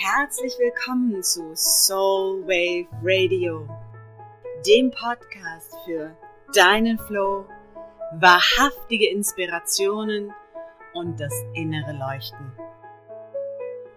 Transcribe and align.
herzlich 0.00 0.56
willkommen 0.60 1.24
zu 1.24 1.56
Soul 1.56 2.46
Wave 2.46 2.86
Radio, 3.02 3.66
dem 4.64 4.92
Podcast 4.92 5.74
für 5.84 6.16
deinen 6.54 7.00
Flow, 7.00 7.44
wahrhaftige 8.12 9.10
Inspirationen 9.10 10.32
und 10.94 11.18
das 11.18 11.34
innere 11.54 11.92
Leuchten. 11.94 12.52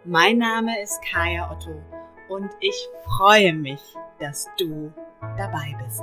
Mein 0.04 0.40
Name 0.40 0.82
ist 0.82 1.00
Kaya 1.04 1.52
Otto 1.52 1.80
und 2.30 2.50
ich 2.62 2.88
freue 3.06 3.54
mich, 3.54 3.82
dass 4.20 4.48
du 4.58 4.92
dabei 5.38 5.78
bist. 5.86 6.02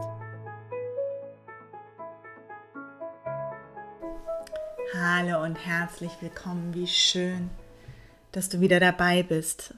Hallo 4.94 5.42
und 5.42 5.56
herzlich 5.56 6.12
willkommen. 6.20 6.72
Wie 6.72 6.86
schön, 6.86 7.50
dass 8.30 8.48
du 8.48 8.60
wieder 8.60 8.78
dabei 8.78 9.24
bist. 9.24 9.74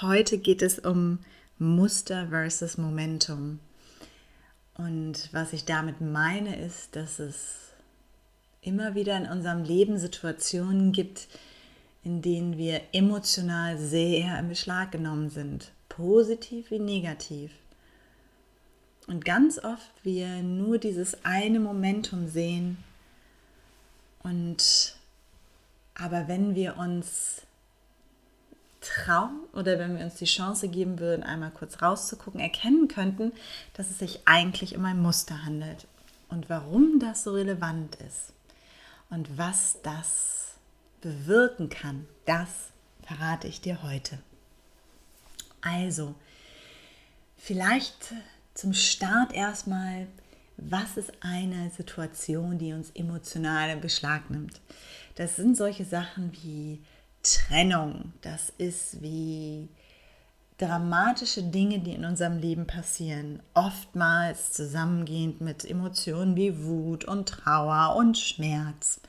Heute 0.00 0.38
geht 0.38 0.62
es 0.62 0.78
um 0.78 1.20
Muster 1.58 2.28
versus 2.28 2.78
Momentum. 2.78 3.60
Und 4.76 5.28
was 5.32 5.52
ich 5.52 5.64
damit 5.64 6.00
meine, 6.00 6.56
ist, 6.56 6.96
dass 6.96 7.18
es 7.18 7.72
immer 8.60 8.94
wieder 8.94 9.16
in 9.16 9.26
unserem 9.26 9.62
Leben 9.62 9.98
Situationen 9.98 10.92
gibt, 10.92 11.28
in 12.02 12.22
denen 12.22 12.58
wir 12.58 12.80
emotional 12.92 13.78
sehr 13.78 14.38
im 14.38 14.48
Beschlag 14.48 14.90
genommen 14.90 15.30
sind, 15.30 15.70
positiv 15.88 16.70
wie 16.70 16.80
negativ. 16.80 17.52
Und 19.06 19.24
ganz 19.24 19.58
oft 19.62 19.92
wir 20.02 20.42
nur 20.42 20.78
dieses 20.78 21.24
eine 21.24 21.60
Momentum 21.60 22.26
sehen 22.26 22.78
und 24.22 24.96
aber 25.94 26.26
wenn 26.26 26.54
wir 26.54 26.76
uns 26.78 27.42
trauen 28.84 29.40
oder 29.52 29.78
wenn 29.78 29.96
wir 29.96 30.04
uns 30.04 30.16
die 30.16 30.24
Chance 30.26 30.68
geben 30.68 30.98
würden, 30.98 31.22
einmal 31.22 31.50
kurz 31.50 31.80
rauszugucken, 31.82 32.40
erkennen 32.40 32.88
könnten, 32.88 33.32
dass 33.74 33.90
es 33.90 33.98
sich 33.98 34.20
eigentlich 34.26 34.76
um 34.76 34.84
ein 34.84 35.00
Muster 35.00 35.44
handelt 35.44 35.86
und 36.28 36.48
warum 36.48 36.98
das 37.00 37.24
so 37.24 37.32
relevant 37.32 37.96
ist 37.96 38.32
und 39.10 39.38
was 39.38 39.78
das 39.82 40.54
bewirken 41.00 41.68
kann, 41.68 42.06
das 42.24 42.48
verrate 43.02 43.48
ich 43.48 43.60
dir 43.60 43.82
heute. 43.82 44.18
Also, 45.60 46.14
vielleicht 47.36 48.14
zum 48.54 48.72
Start 48.72 49.32
erstmal, 49.32 50.06
was 50.56 50.96
ist 50.96 51.12
eine 51.20 51.70
Situation, 51.70 52.58
die 52.58 52.72
uns 52.72 52.90
emotional 52.90 53.70
in 53.70 53.80
Beschlag 53.80 54.30
nimmt? 54.30 54.60
Das 55.16 55.36
sind 55.36 55.56
solche 55.56 55.84
Sachen 55.84 56.32
wie 56.32 56.82
Trennung, 57.24 58.12
das 58.22 58.52
ist 58.58 59.02
wie 59.02 59.68
dramatische 60.58 61.42
Dinge, 61.42 61.80
die 61.80 61.92
in 61.92 62.04
unserem 62.04 62.38
Leben 62.38 62.66
passieren, 62.66 63.42
oftmals 63.54 64.52
zusammengehend 64.52 65.40
mit 65.40 65.64
Emotionen 65.64 66.36
wie 66.36 66.64
Wut 66.64 67.04
und 67.04 67.28
Trauer 67.28 67.96
und 67.96 68.16
Schmerz, 68.16 69.00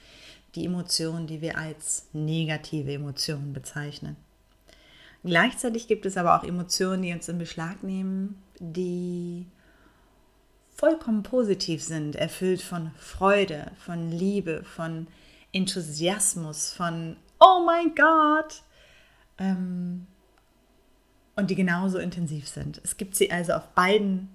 die 0.55 0.65
Emotionen, 0.65 1.27
die 1.27 1.41
wir 1.41 1.57
als 1.57 2.07
negative 2.13 2.93
Emotionen 2.93 3.53
bezeichnen. 3.53 4.15
Gleichzeitig 5.23 5.87
gibt 5.87 6.05
es 6.05 6.17
aber 6.17 6.39
auch 6.39 6.43
Emotionen, 6.43 7.01
die 7.01 7.13
uns 7.13 7.27
in 7.27 7.37
Beschlag 7.37 7.83
nehmen, 7.83 8.41
die 8.59 9.47
vollkommen 10.75 11.23
positiv 11.23 11.83
sind, 11.83 12.15
erfüllt 12.15 12.61
von 12.61 12.91
Freude, 12.97 13.71
von 13.77 14.11
Liebe, 14.11 14.63
von 14.63 15.07
Enthusiasmus, 15.51 16.71
von 16.71 17.17
oh 17.45 17.63
mein 17.65 17.93
Gott. 17.95 18.63
Ähm, 19.37 20.07
und 21.35 21.49
die 21.49 21.55
genauso 21.55 21.99
intensiv 21.99 22.47
sind. 22.47 22.81
Es 22.83 22.97
gibt 22.97 23.15
sie 23.15 23.31
also 23.31 23.53
auf 23.53 23.67
beiden 23.69 24.29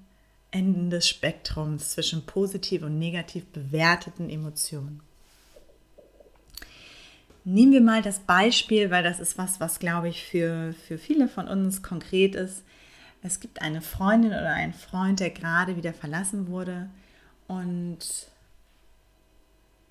Enden 0.50 0.90
des 0.90 1.08
Spektrums 1.08 1.90
zwischen 1.90 2.26
positiv 2.26 2.82
und 2.82 2.98
negativ 2.98 3.46
bewerteten 3.46 4.28
Emotionen. 4.28 5.00
Nehmen 7.44 7.72
wir 7.72 7.80
mal 7.80 8.02
das 8.02 8.18
Beispiel, 8.20 8.90
weil 8.90 9.02
das 9.02 9.18
ist 9.18 9.38
was, 9.38 9.60
was 9.60 9.78
glaube 9.78 10.08
ich 10.08 10.24
für, 10.24 10.74
für 10.86 10.98
viele 10.98 11.26
von 11.26 11.48
uns 11.48 11.82
konkret 11.82 12.34
ist. 12.34 12.62
Es 13.22 13.40
gibt 13.40 13.62
eine 13.62 13.80
Freundin 13.80 14.30
oder 14.30 14.52
einen 14.52 14.74
Freund, 14.74 15.20
der 15.20 15.30
gerade 15.30 15.76
wieder 15.76 15.94
verlassen 15.94 16.48
wurde 16.48 16.90
und 17.48 17.98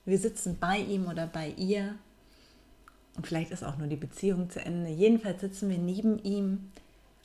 wir 0.06 0.18
sitzen 0.18 0.58
bei 0.60 0.78
ihm 0.78 1.08
oder 1.08 1.28
bei 1.28 1.50
ihr 1.58 1.96
und 3.16 3.28
vielleicht 3.28 3.52
ist 3.52 3.64
auch 3.64 3.78
nur 3.78 3.88
die 3.88 3.96
Beziehung 3.96 4.50
zu 4.50 4.60
Ende. 4.64 4.90
Jedenfalls 4.90 5.42
sitzen 5.42 5.70
wir 5.70 5.78
neben 5.78 6.20
ihm 6.24 6.72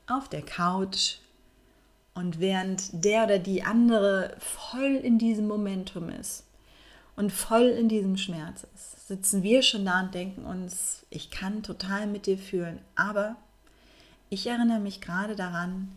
auf 0.06 0.28
der 0.28 0.42
Couch 0.42 1.18
und 2.14 2.40
während 2.40 3.04
der 3.04 3.24
oder 3.24 3.38
die 3.38 3.62
andere 3.62 4.36
voll 4.38 4.96
in 4.96 5.18
diesem 5.18 5.48
Momentum 5.48 6.08
ist 6.08 6.44
und 7.16 7.32
voll 7.32 7.66
in 7.66 7.88
diesem 7.88 8.16
Schmerz 8.16 8.66
ist, 8.74 9.08
sitzen 9.08 9.42
wir 9.42 9.62
schon 9.62 9.84
da 9.84 10.00
und 10.00 10.14
denken 10.14 10.44
uns, 10.44 11.04
ich 11.10 11.30
kann 11.30 11.62
total 11.62 12.06
mit 12.06 12.26
dir 12.26 12.38
fühlen. 12.38 12.78
Aber 12.96 13.36
ich 14.30 14.46
erinnere 14.46 14.80
mich 14.80 15.00
gerade 15.00 15.36
daran, 15.36 15.88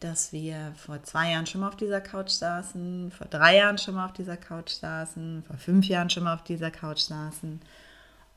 dass 0.00 0.32
wir 0.32 0.72
vor 0.76 1.02
zwei 1.02 1.32
Jahren 1.32 1.46
schon 1.46 1.60
mal 1.60 1.68
auf 1.68 1.76
dieser 1.76 2.00
Couch 2.00 2.30
saßen, 2.30 3.12
vor 3.12 3.26
drei 3.26 3.56
Jahren 3.56 3.78
schon 3.78 3.94
mal 3.94 4.06
auf 4.06 4.12
dieser 4.12 4.36
Couch 4.36 4.70
saßen, 4.70 5.44
vor 5.46 5.56
fünf 5.56 5.86
Jahren 5.86 6.10
schon 6.10 6.24
mal 6.24 6.34
auf 6.34 6.44
dieser 6.44 6.70
Couch 6.70 7.00
saßen 7.00 7.60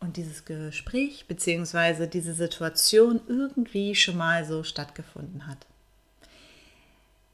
und 0.03 0.17
dieses 0.17 0.43
Gespräch 0.43 1.25
bzw. 1.27 2.07
diese 2.07 2.33
Situation 2.33 3.21
irgendwie 3.27 3.95
schon 3.95 4.17
mal 4.17 4.43
so 4.43 4.63
stattgefunden 4.63 5.47
hat. 5.47 5.65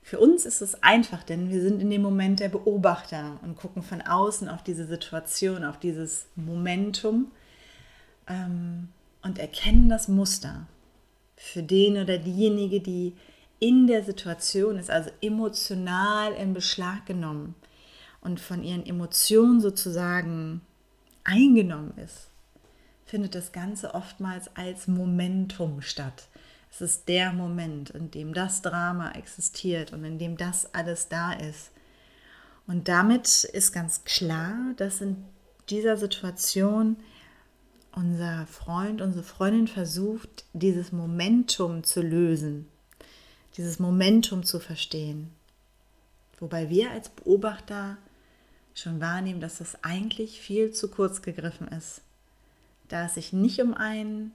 Für 0.04 0.20
uns 0.20 0.46
ist 0.46 0.62
es 0.62 0.82
einfach, 0.84 1.24
denn 1.24 1.50
wir 1.50 1.62
sind 1.62 1.82
in 1.82 1.90
dem 1.90 2.02
Moment 2.02 2.40
der 2.40 2.50
Beobachter 2.50 3.40
und 3.44 3.56
gucken 3.56 3.82
von 3.82 4.02
außen 4.02 4.48
auf 4.50 4.64
diese 4.64 4.86
Situation, 4.86 5.64
auf 5.64 5.80
dieses 5.80 6.28
Momentum 6.36 7.32
ähm, 8.28 8.90
und 9.24 9.40
erkennen 9.40 9.90
das 9.90 10.08
Muster. 10.08 10.68
Für 11.36 11.64
den 11.64 11.98
oder 11.98 12.18
diejenige, 12.18 12.82
die 12.82 13.14
in 13.60 13.88
der 13.88 14.04
Situation 14.04 14.78
ist, 14.78 14.92
also 14.92 15.10
emotional 15.22 16.34
in 16.34 16.54
Beschlag 16.54 17.06
genommen 17.06 17.56
und 18.22 18.40
von 18.40 18.64
ihren 18.64 18.86
Emotionen 18.86 19.60
sozusagen 19.60 20.62
eingenommen 21.24 21.94
ist 21.98 22.29
findet 23.10 23.34
das 23.34 23.52
Ganze 23.52 23.96
oftmals 23.96 24.56
als 24.56 24.88
Momentum 24.88 25.82
statt. 25.82 26.28
Es 26.72 26.80
ist 26.80 27.10
der 27.10 27.34
Moment, 27.34 27.90
in 27.90 28.12
dem 28.12 28.36
das 28.36 28.62
Drama 28.62 29.14
existiert 29.14 29.92
und 29.92 30.06
in 30.06 30.20
dem 30.20 30.38
das 30.38 30.76
alles 30.76 31.10
da 31.10 31.34
ist. 31.34 31.72
Und 32.68 32.88
damit 32.88 33.46
ist 33.46 33.74
ganz 33.74 34.04
klar, 34.04 34.54
dass 34.78 35.02
in 35.02 35.26
dieser 35.70 35.98
Situation 35.98 36.98
unser 37.96 38.46
Freund, 38.46 39.02
unsere 39.02 39.24
Freundin 39.24 39.68
versucht, 39.68 40.46
dieses 40.54 40.92
Momentum 40.92 41.84
zu 41.84 42.04
lösen, 42.04 42.68
dieses 43.58 43.80
Momentum 43.80 44.44
zu 44.44 44.60
verstehen. 44.60 45.32
Wobei 46.40 46.70
wir 46.70 46.92
als 46.92 47.10
Beobachter 47.10 47.98
schon 48.76 49.02
wahrnehmen, 49.02 49.42
dass 49.42 49.58
das 49.58 49.84
eigentlich 49.84 50.40
viel 50.40 50.72
zu 50.72 50.90
kurz 50.90 51.24
gegriffen 51.24 51.68
ist 51.70 52.04
da 52.90 53.06
es 53.06 53.14
sich 53.14 53.32
nicht 53.32 53.62
um 53.62 53.74
ein 53.74 54.32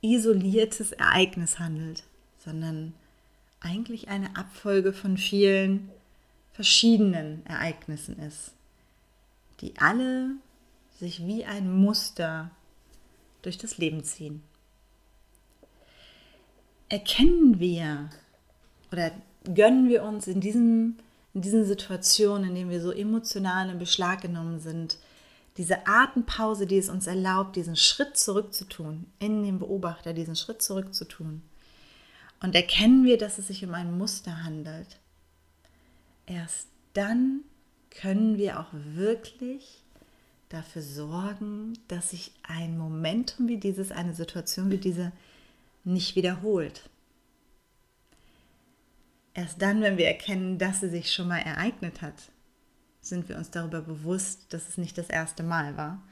isoliertes 0.00 0.92
Ereignis 0.92 1.58
handelt, 1.58 2.02
sondern 2.44 2.92
eigentlich 3.60 4.08
eine 4.08 4.36
Abfolge 4.36 4.92
von 4.92 5.16
vielen 5.16 5.90
verschiedenen 6.52 7.44
Ereignissen 7.46 8.18
ist, 8.18 8.52
die 9.60 9.74
alle 9.78 10.32
sich 10.98 11.26
wie 11.26 11.44
ein 11.44 11.72
Muster 11.72 12.50
durch 13.42 13.58
das 13.58 13.78
Leben 13.78 14.04
ziehen. 14.04 14.42
Erkennen 16.88 17.58
wir 17.58 18.10
oder 18.92 19.10
gönnen 19.52 19.88
wir 19.88 20.04
uns 20.04 20.26
in, 20.26 20.40
diesem, 20.40 20.96
in 21.32 21.42
diesen 21.42 21.64
Situationen, 21.64 22.50
in 22.50 22.54
denen 22.54 22.70
wir 22.70 22.80
so 22.80 22.92
emotional 22.92 23.68
in 23.70 23.78
Beschlag 23.78 24.20
genommen 24.20 24.60
sind, 24.60 24.98
diese 25.56 25.86
Atempause, 25.86 26.66
die 26.66 26.78
es 26.78 26.88
uns 26.88 27.06
erlaubt, 27.06 27.56
diesen 27.56 27.76
Schritt 27.76 28.16
zurückzutun, 28.16 29.06
in 29.18 29.42
den 29.42 29.58
Beobachter 29.58 30.12
diesen 30.12 30.36
Schritt 30.36 30.62
zurückzutun. 30.62 31.42
Und 32.40 32.54
erkennen 32.54 33.04
wir, 33.04 33.16
dass 33.18 33.38
es 33.38 33.46
sich 33.46 33.64
um 33.64 33.72
ein 33.72 33.96
Muster 33.96 34.42
handelt. 34.42 34.98
Erst 36.26 36.68
dann 36.92 37.40
können 37.90 38.36
wir 38.36 38.60
auch 38.60 38.68
wirklich 38.72 39.84
dafür 40.48 40.82
sorgen, 40.82 41.74
dass 41.88 42.10
sich 42.10 42.32
ein 42.42 42.76
Momentum 42.76 43.48
wie 43.48 43.58
dieses, 43.58 43.92
eine 43.92 44.14
Situation 44.14 44.70
wie 44.70 44.78
diese 44.78 45.12
nicht 45.84 46.16
wiederholt. 46.16 46.88
Erst 49.34 49.60
dann, 49.62 49.80
wenn 49.80 49.98
wir 49.98 50.06
erkennen, 50.06 50.58
dass 50.58 50.80
sie 50.80 50.88
sich 50.88 51.12
schon 51.12 51.28
mal 51.28 51.38
ereignet 51.38 52.02
hat, 52.02 52.14
sind 53.06 53.28
wir 53.28 53.36
uns 53.36 53.50
darüber 53.50 53.82
bewusst, 53.82 54.52
dass 54.52 54.68
es 54.68 54.78
nicht 54.78 54.98
das 54.98 55.08
erste 55.08 55.42
Mal 55.42 55.76
war 55.76 56.02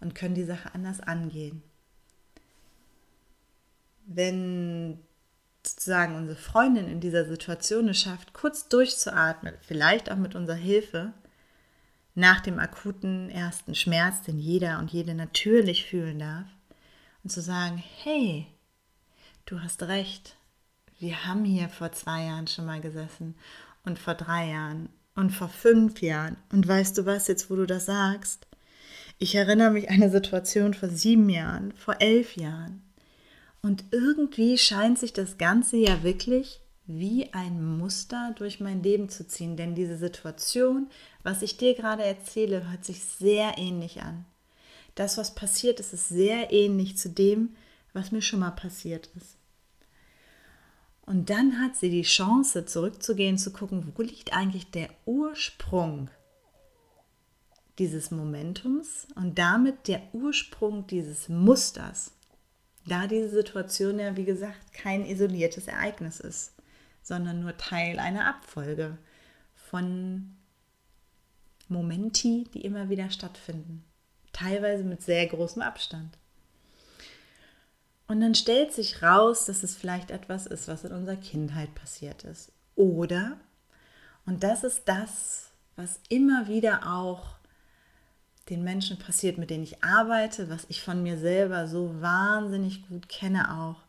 und 0.00 0.14
können 0.14 0.34
die 0.34 0.44
Sache 0.44 0.74
anders 0.74 1.00
angehen. 1.00 1.62
wenn 4.06 4.98
sozusagen 5.66 6.14
unsere 6.16 6.38
Freundin 6.38 6.88
in 6.88 7.00
dieser 7.00 7.24
Situation 7.24 7.88
es 7.88 8.00
schafft, 8.00 8.34
kurz 8.34 8.68
durchzuatmen, 8.68 9.54
vielleicht 9.62 10.10
auch 10.10 10.16
mit 10.16 10.34
unserer 10.34 10.56
Hilfe, 10.56 11.12
nach 12.14 12.40
dem 12.40 12.58
akuten 12.58 13.30
ersten 13.30 13.74
Schmerz, 13.74 14.22
den 14.22 14.38
jeder 14.38 14.78
und 14.78 14.92
jede 14.92 15.14
natürlich 15.14 15.86
fühlen 15.86 16.18
darf, 16.18 16.46
und 17.24 17.30
zu 17.30 17.40
sagen, 17.40 17.82
hey, 18.02 18.46
du 19.46 19.60
hast 19.60 19.82
recht, 19.84 20.36
wir 20.98 21.26
haben 21.26 21.44
hier 21.44 21.68
vor 21.70 21.90
zwei 21.92 22.26
Jahren 22.26 22.46
schon 22.46 22.66
mal 22.66 22.80
gesessen 22.80 23.34
und 23.84 23.98
vor 23.98 24.14
drei 24.14 24.50
Jahren 24.50 24.90
und 25.14 25.30
vor 25.30 25.48
fünf 25.48 26.02
Jahren. 26.02 26.36
Und 26.52 26.66
weißt 26.66 26.98
du 26.98 27.06
was, 27.06 27.28
jetzt 27.28 27.50
wo 27.50 27.56
du 27.56 27.66
das 27.66 27.86
sagst, 27.86 28.46
ich 29.18 29.34
erinnere 29.34 29.70
mich 29.70 29.88
an 29.88 29.96
eine 29.96 30.10
Situation 30.10 30.74
vor 30.74 30.88
sieben 30.88 31.28
Jahren, 31.28 31.72
vor 31.72 31.96
elf 32.00 32.36
Jahren. 32.36 32.82
Und 33.62 33.84
irgendwie 33.92 34.58
scheint 34.58 34.98
sich 34.98 35.12
das 35.12 35.38
Ganze 35.38 35.76
ja 35.76 36.02
wirklich 36.02 36.60
wie 36.86 37.32
ein 37.32 37.78
Muster 37.78 38.34
durch 38.36 38.60
mein 38.60 38.82
Leben 38.82 39.08
zu 39.08 39.26
ziehen. 39.26 39.56
Denn 39.56 39.74
diese 39.74 39.96
Situation, 39.96 40.88
was 41.22 41.42
ich 41.42 41.56
dir 41.56 41.74
gerade 41.74 42.02
erzähle, 42.02 42.68
hört 42.70 42.84
sich 42.84 43.02
sehr 43.02 43.56
ähnlich 43.56 44.02
an. 44.02 44.26
Das, 44.94 45.16
was 45.16 45.34
passiert 45.34 45.80
ist, 45.80 45.94
ist 45.94 46.08
sehr 46.08 46.52
ähnlich 46.52 46.98
zu 46.98 47.08
dem, 47.08 47.56
was 47.94 48.12
mir 48.12 48.22
schon 48.22 48.40
mal 48.40 48.50
passiert 48.50 49.08
ist. 49.16 49.36
Und 51.06 51.28
dann 51.28 51.60
hat 51.60 51.76
sie 51.76 51.90
die 51.90 52.02
Chance, 52.02 52.64
zurückzugehen, 52.64 53.36
zu 53.36 53.52
gucken, 53.52 53.92
wo 53.94 54.02
liegt 54.02 54.32
eigentlich 54.32 54.70
der 54.70 54.88
Ursprung 55.04 56.08
dieses 57.78 58.10
Momentums 58.10 59.06
und 59.14 59.38
damit 59.38 59.88
der 59.88 60.02
Ursprung 60.12 60.86
dieses 60.86 61.28
Musters. 61.28 62.12
Da 62.86 63.06
diese 63.06 63.30
Situation 63.30 63.98
ja, 63.98 64.16
wie 64.16 64.24
gesagt, 64.24 64.72
kein 64.72 65.04
isoliertes 65.04 65.66
Ereignis 65.68 66.20
ist, 66.20 66.54
sondern 67.02 67.40
nur 67.40 67.56
Teil 67.56 67.98
einer 67.98 68.26
Abfolge 68.26 68.98
von 69.54 70.36
Momenti, 71.68 72.46
die 72.54 72.62
immer 72.62 72.88
wieder 72.88 73.10
stattfinden. 73.10 73.84
Teilweise 74.32 74.84
mit 74.84 75.02
sehr 75.02 75.26
großem 75.26 75.62
Abstand. 75.62 76.18
Und 78.06 78.20
dann 78.20 78.34
stellt 78.34 78.72
sich 78.72 79.02
raus, 79.02 79.46
dass 79.46 79.62
es 79.62 79.76
vielleicht 79.76 80.10
etwas 80.10 80.46
ist, 80.46 80.68
was 80.68 80.84
in 80.84 80.92
unserer 80.92 81.16
Kindheit 81.16 81.74
passiert 81.74 82.24
ist. 82.24 82.52
Oder, 82.76 83.38
und 84.26 84.42
das 84.42 84.64
ist 84.64 84.82
das, 84.86 85.50
was 85.76 86.00
immer 86.08 86.48
wieder 86.48 86.92
auch 86.94 87.36
den 88.50 88.62
Menschen 88.62 88.98
passiert, 88.98 89.38
mit 89.38 89.50
denen 89.50 89.64
ich 89.64 89.82
arbeite, 89.82 90.50
was 90.50 90.66
ich 90.68 90.82
von 90.82 91.02
mir 91.02 91.18
selber 91.18 91.66
so 91.66 92.00
wahnsinnig 92.02 92.86
gut 92.88 93.08
kenne 93.08 93.58
auch. 93.58 93.82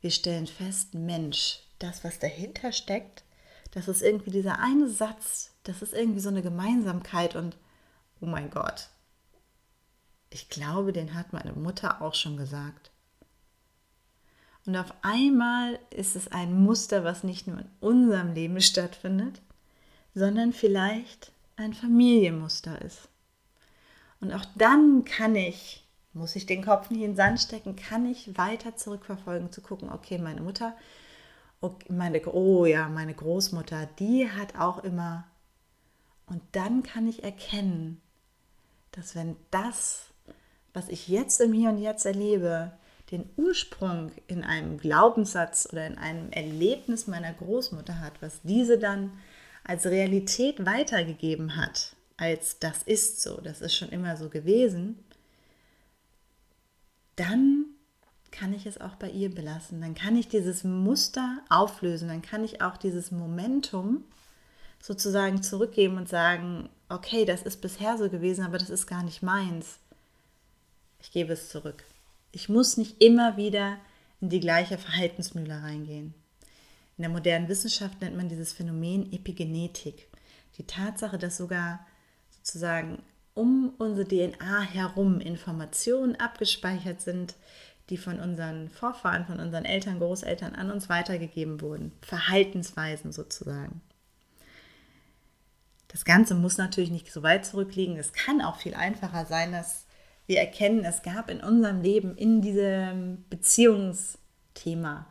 Wir 0.00 0.10
stellen 0.10 0.46
fest, 0.46 0.94
Mensch, 0.94 1.60
das, 1.78 2.02
was 2.04 2.18
dahinter 2.18 2.72
steckt, 2.72 3.24
das 3.72 3.88
ist 3.88 4.02
irgendwie 4.02 4.30
dieser 4.30 4.60
eine 4.60 4.88
Satz, 4.88 5.50
das 5.64 5.82
ist 5.82 5.92
irgendwie 5.92 6.20
so 6.20 6.28
eine 6.28 6.42
Gemeinsamkeit 6.42 7.36
und 7.36 7.56
oh 8.20 8.26
mein 8.26 8.50
Gott, 8.50 8.88
ich 10.30 10.48
glaube, 10.48 10.92
den 10.92 11.14
hat 11.14 11.32
meine 11.32 11.52
Mutter 11.52 12.00
auch 12.00 12.14
schon 12.14 12.36
gesagt. 12.36 12.91
Und 14.66 14.76
auf 14.76 14.94
einmal 15.02 15.78
ist 15.90 16.14
es 16.14 16.30
ein 16.30 16.62
Muster, 16.62 17.04
was 17.04 17.24
nicht 17.24 17.46
nur 17.46 17.58
in 17.58 17.68
unserem 17.80 18.32
Leben 18.32 18.60
stattfindet, 18.60 19.40
sondern 20.14 20.52
vielleicht 20.52 21.32
ein 21.56 21.74
Familienmuster 21.74 22.80
ist. 22.82 23.08
Und 24.20 24.32
auch 24.32 24.44
dann 24.54 25.04
kann 25.04 25.34
ich, 25.34 25.84
muss 26.12 26.36
ich 26.36 26.46
den 26.46 26.64
Kopf 26.64 26.90
nicht 26.90 27.00
in 27.00 27.10
den 27.12 27.16
Sand 27.16 27.40
stecken, 27.40 27.74
kann 27.74 28.06
ich 28.06 28.38
weiter 28.38 28.76
zurückverfolgen, 28.76 29.50
zu 29.50 29.62
gucken, 29.62 29.90
okay, 29.90 30.18
meine 30.18 30.42
Mutter, 30.42 30.76
okay, 31.60 31.92
meine, 31.92 32.24
oh 32.26 32.64
ja, 32.64 32.88
meine 32.88 33.14
Großmutter, 33.14 33.88
die 33.98 34.30
hat 34.30 34.56
auch 34.56 34.84
immer. 34.84 35.24
Und 36.26 36.40
dann 36.52 36.84
kann 36.84 37.08
ich 37.08 37.24
erkennen, 37.24 38.00
dass 38.92 39.16
wenn 39.16 39.36
das, 39.50 40.06
was 40.72 40.88
ich 40.88 41.08
jetzt 41.08 41.40
im 41.40 41.52
Hier 41.52 41.70
und 41.70 41.78
Jetzt 41.78 42.06
erlebe, 42.06 42.72
den 43.12 43.28
Ursprung 43.36 44.10
in 44.26 44.42
einem 44.42 44.78
Glaubenssatz 44.78 45.68
oder 45.70 45.86
in 45.86 45.98
einem 45.98 46.30
Erlebnis 46.32 47.06
meiner 47.06 47.32
Großmutter 47.32 48.00
hat, 48.00 48.14
was 48.20 48.40
diese 48.42 48.78
dann 48.78 49.12
als 49.64 49.86
Realität 49.86 50.64
weitergegeben 50.66 51.56
hat, 51.56 51.94
als 52.16 52.58
das 52.58 52.82
ist 52.82 53.20
so, 53.20 53.40
das 53.40 53.60
ist 53.60 53.76
schon 53.76 53.90
immer 53.90 54.16
so 54.16 54.28
gewesen, 54.28 54.98
dann 57.16 57.66
kann 58.32 58.54
ich 58.54 58.66
es 58.66 58.80
auch 58.80 58.96
bei 58.96 59.10
ihr 59.10 59.32
belassen. 59.32 59.80
Dann 59.80 59.94
kann 59.94 60.16
ich 60.16 60.26
dieses 60.26 60.64
Muster 60.64 61.38
auflösen, 61.48 62.08
dann 62.08 62.22
kann 62.22 62.42
ich 62.42 62.62
auch 62.62 62.76
dieses 62.76 63.12
Momentum 63.12 64.04
sozusagen 64.80 65.42
zurückgeben 65.42 65.96
und 65.98 66.08
sagen, 66.08 66.68
okay, 66.88 67.24
das 67.24 67.42
ist 67.42 67.60
bisher 67.60 67.96
so 67.98 68.08
gewesen, 68.08 68.44
aber 68.44 68.58
das 68.58 68.70
ist 68.70 68.86
gar 68.86 69.04
nicht 69.04 69.22
meins. 69.22 69.78
Ich 71.00 71.12
gebe 71.12 71.34
es 71.34 71.50
zurück. 71.50 71.84
Ich 72.32 72.48
muss 72.48 72.78
nicht 72.78 73.02
immer 73.02 73.36
wieder 73.36 73.78
in 74.20 74.30
die 74.30 74.40
gleiche 74.40 74.78
Verhaltensmühle 74.78 75.62
reingehen. 75.62 76.14
In 76.96 77.02
der 77.02 77.10
modernen 77.10 77.48
Wissenschaft 77.48 78.00
nennt 78.00 78.16
man 78.16 78.28
dieses 78.28 78.52
Phänomen 78.52 79.12
Epigenetik. 79.12 80.08
Die 80.56 80.66
Tatsache, 80.66 81.18
dass 81.18 81.36
sogar 81.36 81.86
sozusagen 82.30 83.02
um 83.34 83.74
unsere 83.78 84.06
DNA 84.06 84.62
herum 84.62 85.20
Informationen 85.20 86.16
abgespeichert 86.16 87.00
sind, 87.00 87.34
die 87.90 87.96
von 87.96 88.20
unseren 88.20 88.68
Vorfahren, 88.70 89.26
von 89.26 89.40
unseren 89.40 89.64
Eltern, 89.64 89.98
Großeltern 89.98 90.54
an 90.54 90.70
uns 90.70 90.88
weitergegeben 90.88 91.60
wurden. 91.60 91.92
Verhaltensweisen 92.00 93.12
sozusagen. 93.12 93.80
Das 95.88 96.04
Ganze 96.06 96.34
muss 96.34 96.56
natürlich 96.56 96.90
nicht 96.90 97.12
so 97.12 97.22
weit 97.22 97.44
zurückliegen. 97.44 97.96
Es 97.98 98.12
kann 98.14 98.40
auch 98.40 98.56
viel 98.56 98.74
einfacher 98.74 99.26
sein, 99.26 99.52
dass 99.52 99.84
wir 100.26 100.38
erkennen, 100.38 100.84
es 100.84 101.02
gab 101.02 101.30
in 101.30 101.40
unserem 101.40 101.80
Leben, 101.80 102.16
in 102.16 102.40
diesem 102.40 103.24
Beziehungsthema, 103.28 105.06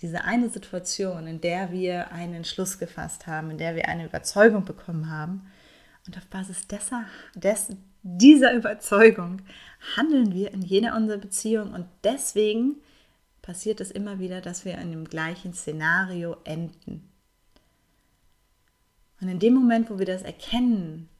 diese 0.00 0.24
eine 0.24 0.48
Situation, 0.48 1.26
in 1.26 1.40
der 1.40 1.72
wir 1.72 2.12
einen 2.12 2.34
Entschluss 2.34 2.78
gefasst 2.78 3.26
haben, 3.26 3.50
in 3.50 3.58
der 3.58 3.74
wir 3.74 3.88
eine 3.88 4.06
Überzeugung 4.06 4.64
bekommen 4.64 5.10
haben. 5.10 5.46
Und 6.06 6.16
auf 6.16 6.26
Basis 6.26 6.66
dessen, 6.66 7.04
des, 7.34 7.76
dieser 8.02 8.54
Überzeugung 8.54 9.42
handeln 9.96 10.32
wir 10.32 10.52
in 10.52 10.62
jeder 10.62 10.96
unserer 10.96 11.18
Beziehungen. 11.18 11.74
Und 11.74 11.86
deswegen 12.02 12.76
passiert 13.42 13.80
es 13.80 13.90
immer 13.90 14.18
wieder, 14.18 14.40
dass 14.40 14.64
wir 14.64 14.78
in 14.78 14.90
dem 14.90 15.04
gleichen 15.04 15.52
Szenario 15.52 16.36
enden. 16.44 17.10
Und 19.20 19.28
in 19.28 19.38
dem 19.38 19.54
Moment, 19.54 19.90
wo 19.90 19.98
wir 19.98 20.06
das 20.06 20.22
erkennen, 20.22 21.10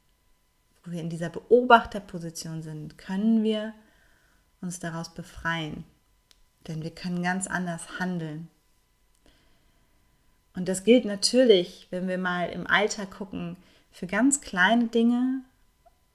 wo 0.85 0.93
wir 0.93 1.01
in 1.01 1.11
dieser 1.11 1.29
Beobachterposition 1.29 2.63
sind, 2.63 2.99
können 2.99 3.43
wir 3.43 3.75
uns 4.61 4.81
daraus 4.81 5.15
befreien. 5.15 5.85
Denn 6.69 6.83
wir 6.83 6.95
können 6.95 7.23
ganz 7.23 7.47
anders 7.47 7.99
handeln. 7.99 8.49
Und 10.55 10.69
das 10.69 10.85
gilt 10.85 11.05
natürlich, 11.05 11.87
wenn 11.91 12.09
wir 12.09 12.19
mal 12.19 12.47
im 12.51 12.67
Alter 12.67 13.07
gucken, 13.07 13.57
für 13.91 14.07
ganz 14.07 14.41
kleine 14.41 14.89
Dinge. 14.89 15.43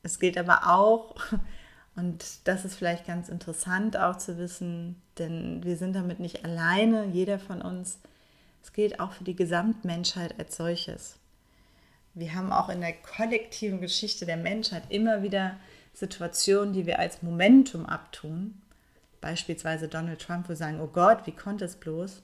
Es 0.03 0.19
gilt 0.19 0.37
aber 0.37 0.67
auch, 0.67 1.15
und 1.95 2.47
das 2.47 2.65
ist 2.65 2.75
vielleicht 2.75 3.07
ganz 3.07 3.29
interessant 3.29 3.97
auch 3.97 4.17
zu 4.17 4.37
wissen, 4.37 5.01
denn 5.17 5.63
wir 5.63 5.77
sind 5.77 5.95
damit 5.95 6.19
nicht 6.19 6.43
alleine, 6.43 7.05
jeder 7.05 7.39
von 7.39 7.61
uns. 7.61 7.99
Es 8.61 8.73
gilt 8.73 8.99
auch 8.99 9.13
für 9.13 9.23
die 9.23 9.35
Gesamtmenschheit 9.35 10.37
als 10.39 10.57
solches 10.57 11.17
wir 12.15 12.33
haben 12.33 12.51
auch 12.51 12.69
in 12.69 12.81
der 12.81 12.93
kollektiven 12.93 13.81
Geschichte 13.81 14.25
der 14.25 14.37
Menschheit 14.37 14.83
immer 14.89 15.21
wieder 15.21 15.57
Situationen, 15.93 16.73
die 16.73 16.85
wir 16.85 16.97
als 16.97 17.21
Momentum 17.21 17.85
abtun. 17.85 18.61
Beispielsweise 19.19 19.87
Donald 19.87 20.21
Trump, 20.21 20.45
wo 20.45 20.49
wir 20.49 20.55
sagen, 20.55 20.79
oh 20.79 20.87
Gott, 20.87 21.25
wie 21.27 21.33
konnte 21.33 21.65
es 21.65 21.75
bloß? 21.75 22.21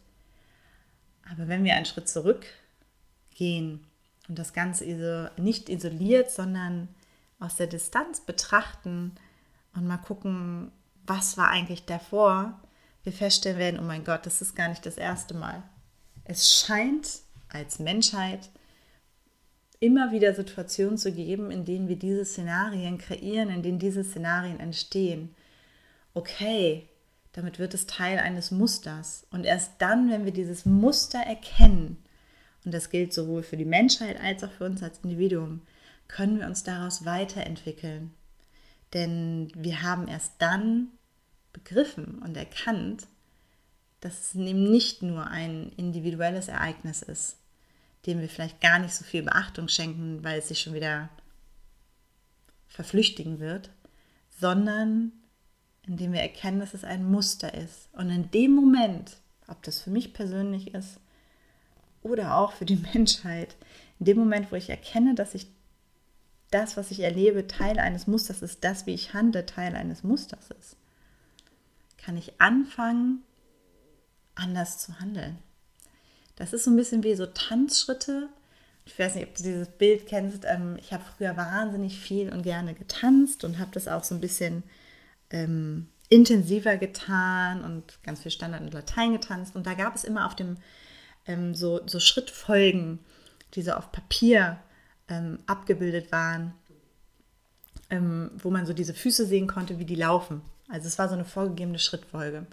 Aber 1.29 1.47
wenn 1.47 1.63
wir 1.63 1.75
einen 1.75 1.85
Schritt 1.85 2.07
zurückgehen 2.07 3.85
und 4.29 4.39
das 4.39 4.53
Ganze 4.53 5.31
nicht 5.37 5.69
isoliert, 5.69 6.31
sondern 6.31 6.87
aus 7.39 7.57
der 7.57 7.67
Distanz 7.67 8.21
betrachten 8.21 9.13
und 9.75 9.87
mal 9.87 9.97
gucken, 9.97 10.71
was 11.05 11.37
war 11.37 11.49
eigentlich 11.49 11.85
davor, 11.85 12.59
wir 13.03 13.11
feststellen 13.11 13.57
werden, 13.57 13.79
oh 13.79 13.83
mein 13.83 14.05
Gott, 14.05 14.25
das 14.25 14.41
ist 14.41 14.55
gar 14.55 14.69
nicht 14.69 14.85
das 14.85 14.97
erste 14.97 15.33
Mal. 15.33 15.63
Es 16.23 16.53
scheint 16.53 17.21
als 17.49 17.79
Menschheit 17.79 18.49
immer 19.81 20.11
wieder 20.11 20.33
Situationen 20.33 20.97
zu 20.97 21.11
geben, 21.11 21.51
in 21.51 21.65
denen 21.65 21.89
wir 21.89 21.97
diese 21.97 22.23
Szenarien 22.23 22.99
kreieren, 22.99 23.49
in 23.49 23.63
denen 23.63 23.79
diese 23.79 24.03
Szenarien 24.03 24.59
entstehen. 24.59 25.35
Okay, 26.13 26.87
damit 27.33 27.57
wird 27.57 27.73
es 27.73 27.87
Teil 27.87 28.19
eines 28.19 28.51
Musters. 28.51 29.25
Und 29.31 29.43
erst 29.43 29.73
dann, 29.79 30.09
wenn 30.11 30.23
wir 30.23 30.31
dieses 30.31 30.65
Muster 30.65 31.19
erkennen, 31.19 31.97
und 32.63 32.73
das 32.73 32.91
gilt 32.91 33.11
sowohl 33.11 33.41
für 33.41 33.57
die 33.57 33.65
Menschheit 33.65 34.21
als 34.21 34.43
auch 34.43 34.51
für 34.51 34.65
uns 34.65 34.83
als 34.83 34.99
Individuum, 35.03 35.61
können 36.07 36.39
wir 36.39 36.45
uns 36.45 36.63
daraus 36.63 37.03
weiterentwickeln. 37.05 38.13
Denn 38.93 39.51
wir 39.55 39.81
haben 39.81 40.07
erst 40.07 40.33
dann 40.37 40.89
begriffen 41.53 42.19
und 42.19 42.37
erkannt, 42.37 43.07
dass 43.99 44.19
es 44.19 44.35
eben 44.35 44.69
nicht 44.69 45.01
nur 45.01 45.25
ein 45.25 45.71
individuelles 45.75 46.49
Ereignis 46.49 47.01
ist, 47.01 47.37
dem 48.05 48.19
wir 48.19 48.29
vielleicht 48.29 48.61
gar 48.61 48.79
nicht 48.79 48.93
so 48.93 49.03
viel 49.03 49.23
Beachtung 49.23 49.67
schenken, 49.67 50.23
weil 50.23 50.39
es 50.39 50.47
sich 50.47 50.59
schon 50.59 50.73
wieder 50.73 51.09
verflüchtigen 52.67 53.39
wird, 53.39 53.69
sondern 54.39 55.11
indem 55.83 56.13
wir 56.13 56.21
erkennen, 56.21 56.59
dass 56.59 56.73
es 56.73 56.83
ein 56.83 57.09
Muster 57.09 57.53
ist. 57.53 57.89
Und 57.93 58.09
in 58.09 58.31
dem 58.31 58.51
Moment, 58.51 59.17
ob 59.47 59.61
das 59.63 59.81
für 59.81 59.89
mich 59.89 60.13
persönlich 60.13 60.73
ist 60.73 60.99
oder 62.01 62.37
auch 62.37 62.53
für 62.53 62.65
die 62.65 62.75
Menschheit, 62.93 63.55
in 63.99 64.05
dem 64.05 64.17
Moment, 64.17 64.51
wo 64.51 64.55
ich 64.55 64.69
erkenne, 64.69 65.15
dass 65.15 65.35
ich 65.35 65.47
das, 66.49 66.75
was 66.75 66.91
ich 66.91 66.99
erlebe, 66.99 67.47
Teil 67.47 67.79
eines 67.79 68.07
Musters 68.07 68.41
ist, 68.41 68.63
das, 68.63 68.85
wie 68.85 68.93
ich 68.93 69.13
handle, 69.13 69.45
Teil 69.45 69.75
eines 69.75 70.03
Musters 70.03 70.49
ist, 70.59 70.75
kann 71.97 72.17
ich 72.17 72.41
anfangen, 72.41 73.23
anders 74.35 74.79
zu 74.79 74.99
handeln. 74.99 75.37
Das 76.35 76.53
ist 76.53 76.63
so 76.63 76.71
ein 76.71 76.77
bisschen 76.77 77.03
wie 77.03 77.15
so 77.15 77.25
Tanzschritte. 77.25 78.29
Ich 78.85 78.97
weiß 78.97 79.15
nicht, 79.15 79.27
ob 79.27 79.35
du 79.35 79.43
dieses 79.43 79.67
Bild 79.67 80.07
kennst. 80.07 80.45
Ähm, 80.45 80.77
ich 80.79 80.91
habe 80.91 81.03
früher 81.17 81.37
wahnsinnig 81.37 81.99
viel 81.99 82.31
und 82.31 82.43
gerne 82.43 82.73
getanzt 82.73 83.43
und 83.43 83.59
habe 83.59 83.71
das 83.73 83.87
auch 83.87 84.03
so 84.03 84.15
ein 84.15 84.21
bisschen 84.21 84.63
ähm, 85.29 85.87
intensiver 86.09 86.77
getan 86.77 87.63
und 87.63 88.03
ganz 88.03 88.21
viel 88.21 88.31
Standard 88.31 88.61
und 88.61 88.73
Latein 88.73 89.13
getanzt. 89.13 89.55
Und 89.55 89.65
da 89.65 89.73
gab 89.73 89.95
es 89.95 90.03
immer 90.03 90.25
auf 90.25 90.35
dem 90.35 90.57
ähm, 91.25 91.55
so, 91.55 91.81
so 91.87 91.99
Schrittfolgen, 91.99 92.99
die 93.53 93.61
so 93.61 93.71
auf 93.71 93.91
Papier 93.91 94.59
ähm, 95.07 95.39
abgebildet 95.45 96.11
waren, 96.11 96.53
ähm, 97.89 98.31
wo 98.37 98.49
man 98.49 98.65
so 98.65 98.73
diese 98.73 98.93
Füße 98.93 99.25
sehen 99.25 99.47
konnte, 99.47 99.79
wie 99.79 99.85
die 99.85 99.95
laufen. 99.95 100.41
Also 100.67 100.87
es 100.87 100.97
war 100.97 101.07
so 101.07 101.15
eine 101.15 101.25
vorgegebene 101.25 101.79
Schrittfolge. 101.79 102.47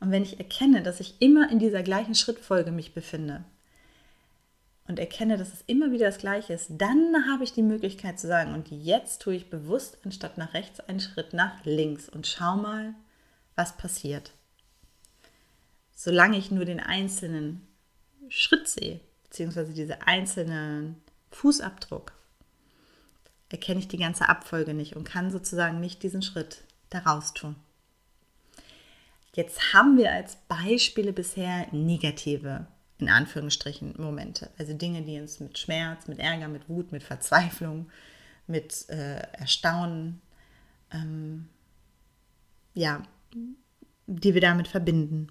Und 0.00 0.10
wenn 0.10 0.22
ich 0.22 0.38
erkenne, 0.38 0.82
dass 0.82 1.00
ich 1.00 1.20
immer 1.20 1.50
in 1.50 1.58
dieser 1.58 1.82
gleichen 1.82 2.14
Schrittfolge 2.14 2.70
mich 2.70 2.94
befinde 2.94 3.44
und 4.86 4.98
erkenne, 4.98 5.36
dass 5.36 5.52
es 5.52 5.62
immer 5.66 5.90
wieder 5.90 6.06
das 6.06 6.18
Gleiche 6.18 6.52
ist, 6.52 6.70
dann 6.70 7.26
habe 7.30 7.44
ich 7.44 7.52
die 7.52 7.62
Möglichkeit 7.62 8.18
zu 8.18 8.26
sagen, 8.26 8.54
und 8.54 8.70
jetzt 8.70 9.22
tue 9.22 9.34
ich 9.34 9.50
bewusst 9.50 9.98
anstatt 10.04 10.38
nach 10.38 10.54
rechts 10.54 10.80
einen 10.80 11.00
Schritt 11.00 11.32
nach 11.32 11.64
links 11.64 12.08
und 12.08 12.26
schau 12.26 12.56
mal, 12.56 12.94
was 13.56 13.76
passiert. 13.76 14.32
Solange 15.94 16.38
ich 16.38 16.50
nur 16.50 16.64
den 16.64 16.80
einzelnen 16.80 17.66
Schritt 18.28 18.68
sehe, 18.68 19.00
beziehungsweise 19.24 19.72
diese 19.72 20.02
einzelnen 20.06 21.02
Fußabdruck, 21.32 22.12
erkenne 23.50 23.80
ich 23.80 23.88
die 23.88 23.98
ganze 23.98 24.28
Abfolge 24.28 24.74
nicht 24.74 24.94
und 24.94 25.04
kann 25.04 25.30
sozusagen 25.30 25.80
nicht 25.80 26.02
diesen 26.02 26.22
Schritt 26.22 26.62
daraus 26.90 27.34
tun. 27.34 27.56
Jetzt 29.34 29.72
haben 29.72 29.96
wir 29.98 30.12
als 30.12 30.36
Beispiele 30.48 31.12
bisher 31.12 31.66
negative, 31.72 32.66
in 32.98 33.08
Anführungsstrichen, 33.08 33.94
Momente. 33.98 34.50
Also 34.58 34.72
Dinge, 34.74 35.02
die 35.02 35.20
uns 35.20 35.40
mit 35.40 35.58
Schmerz, 35.58 36.08
mit 36.08 36.18
Ärger, 36.18 36.48
mit 36.48 36.68
Wut, 36.68 36.92
mit 36.92 37.02
Verzweiflung, 37.02 37.90
mit 38.46 38.88
äh, 38.88 39.20
Erstaunen, 39.32 40.20
ähm, 40.92 41.48
ja, 42.74 43.02
die 44.06 44.34
wir 44.34 44.40
damit 44.40 44.68
verbinden. 44.68 45.28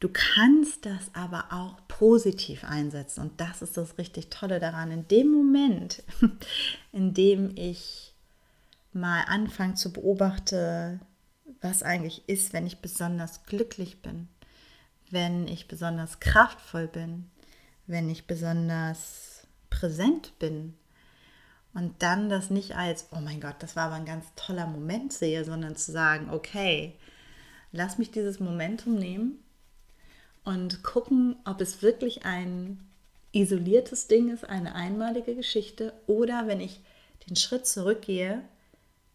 Du 0.00 0.08
kannst 0.12 0.86
das 0.86 1.12
aber 1.12 1.46
auch 1.50 1.76
positiv 1.88 2.62
einsetzen 2.62 3.22
und 3.22 3.40
das 3.40 3.62
ist 3.62 3.76
das 3.76 3.98
richtig 3.98 4.30
Tolle 4.30 4.60
daran. 4.60 4.92
In 4.92 5.08
dem 5.08 5.28
Moment, 5.32 6.04
in 6.92 7.14
dem 7.14 7.56
ich 7.56 8.14
mal 8.92 9.22
anfange 9.26 9.74
zu 9.74 9.92
beobachten, 9.92 11.00
was 11.60 11.82
eigentlich 11.82 12.28
ist, 12.28 12.52
wenn 12.52 12.66
ich 12.66 12.78
besonders 12.78 13.44
glücklich 13.44 14.02
bin, 14.02 14.28
wenn 15.10 15.48
ich 15.48 15.68
besonders 15.68 16.20
kraftvoll 16.20 16.86
bin, 16.86 17.30
wenn 17.86 18.08
ich 18.10 18.26
besonders 18.26 19.46
präsent 19.70 20.38
bin. 20.38 20.74
Und 21.74 22.02
dann 22.02 22.28
das 22.28 22.50
nicht 22.50 22.76
als, 22.76 23.08
oh 23.12 23.20
mein 23.20 23.40
Gott, 23.40 23.56
das 23.60 23.76
war 23.76 23.84
aber 23.84 23.94
ein 23.94 24.04
ganz 24.04 24.26
toller 24.36 24.66
Moment 24.66 25.12
sehe, 25.12 25.44
sondern 25.44 25.76
zu 25.76 25.92
sagen, 25.92 26.30
okay, 26.30 26.94
lass 27.72 27.98
mich 27.98 28.10
dieses 28.10 28.40
Momentum 28.40 28.96
nehmen 28.96 29.38
und 30.44 30.82
gucken, 30.82 31.36
ob 31.44 31.60
es 31.60 31.82
wirklich 31.82 32.24
ein 32.24 32.80
isoliertes 33.32 34.08
Ding 34.08 34.30
ist, 34.30 34.48
eine 34.48 34.74
einmalige 34.74 35.34
Geschichte 35.34 35.92
oder 36.06 36.46
wenn 36.46 36.60
ich 36.60 36.80
den 37.28 37.36
Schritt 37.36 37.66
zurückgehe, 37.66 38.42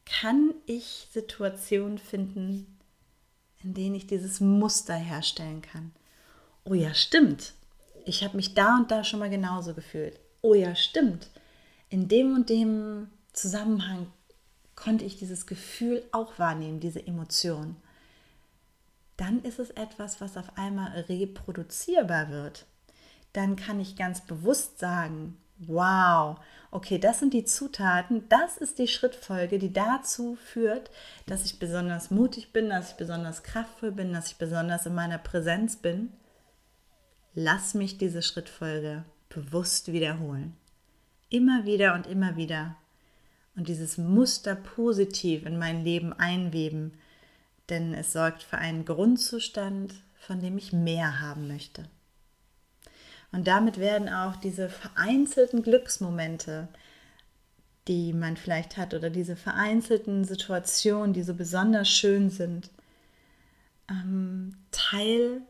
kann 0.05 0.53
ich 0.65 1.07
Situationen 1.11 1.97
finden, 1.97 2.77
in 3.63 3.73
denen 3.73 3.95
ich 3.95 4.07
dieses 4.07 4.39
Muster 4.39 4.95
herstellen 4.95 5.61
kann. 5.61 5.91
Oh 6.65 6.73
ja, 6.73 6.93
stimmt. 6.93 7.53
Ich 8.05 8.23
habe 8.23 8.35
mich 8.35 8.53
da 8.53 8.75
und 8.77 8.91
da 8.91 9.03
schon 9.03 9.19
mal 9.19 9.29
genauso 9.29 9.73
gefühlt. 9.73 10.19
Oh 10.41 10.53
ja, 10.53 10.75
stimmt. 10.75 11.29
In 11.89 12.07
dem 12.07 12.35
und 12.35 12.49
dem 12.49 13.09
Zusammenhang 13.31 14.07
konnte 14.75 15.05
ich 15.05 15.17
dieses 15.17 15.45
Gefühl 15.45 16.03
auch 16.11 16.37
wahrnehmen, 16.39 16.79
diese 16.79 17.05
Emotion. 17.05 17.75
Dann 19.17 19.41
ist 19.43 19.59
es 19.59 19.69
etwas, 19.71 20.19
was 20.19 20.37
auf 20.37 20.57
einmal 20.57 20.91
reproduzierbar 21.01 22.29
wird. 22.29 22.65
Dann 23.31 23.55
kann 23.55 23.79
ich 23.79 23.95
ganz 23.95 24.21
bewusst 24.21 24.79
sagen, 24.79 25.37
wow, 25.67 26.37
okay, 26.71 26.97
das 26.97 27.19
sind 27.19 27.33
die 27.33 27.45
Zutaten, 27.45 28.27
das 28.29 28.57
ist 28.57 28.79
die 28.79 28.87
Schrittfolge, 28.87 29.59
die 29.59 29.71
dazu 29.71 30.35
führt, 30.35 30.89
dass 31.25 31.45
ich 31.45 31.59
besonders 31.59 32.11
mutig 32.11 32.51
bin, 32.51 32.69
dass 32.69 32.91
ich 32.91 32.97
besonders 32.97 33.43
kraftvoll 33.43 33.91
bin, 33.91 34.11
dass 34.13 34.27
ich 34.27 34.37
besonders 34.37 34.85
in 34.85 34.95
meiner 34.95 35.19
Präsenz 35.19 35.75
bin. 35.75 36.11
Lass 37.35 37.73
mich 37.73 37.97
diese 37.97 38.21
Schrittfolge 38.21 39.05
bewusst 39.29 39.91
wiederholen. 39.91 40.55
Immer 41.29 41.65
wieder 41.65 41.93
und 41.95 42.07
immer 42.07 42.37
wieder. 42.37 42.75
Und 43.55 43.67
dieses 43.67 43.97
Muster 43.97 44.55
positiv 44.55 45.45
in 45.45 45.57
mein 45.57 45.83
Leben 45.83 46.13
einweben, 46.13 46.93
denn 47.69 47.93
es 47.93 48.13
sorgt 48.13 48.43
für 48.43 48.57
einen 48.57 48.85
Grundzustand, 48.85 49.93
von 50.15 50.39
dem 50.39 50.57
ich 50.57 50.73
mehr 50.73 51.21
haben 51.21 51.47
möchte. 51.47 51.87
Und 53.33 53.47
damit 53.47 53.79
werden 53.79 54.07
auch 54.09 54.35
diese 54.35 54.69
vereinzelten 54.69 55.63
Glücksmomente, 55.63 56.67
die 57.87 58.13
man 58.13 58.37
vielleicht 58.37 58.77
hat, 58.77 58.93
oder 58.93 59.09
diese 59.09 59.35
vereinzelten 59.35 60.23
Situationen, 60.23 61.13
die 61.13 61.23
so 61.23 61.33
besonders 61.33 61.89
schön 61.89 62.29
sind, 62.29 62.69
ähm, 63.89 64.55
Teil 64.71 65.41